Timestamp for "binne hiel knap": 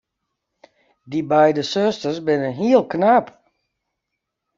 2.25-3.25